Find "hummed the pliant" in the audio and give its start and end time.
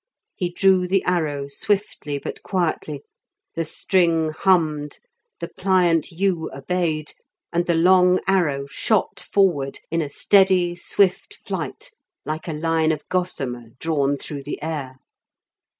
4.31-6.09